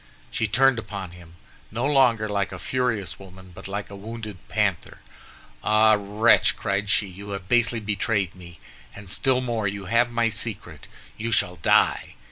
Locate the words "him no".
1.11-1.85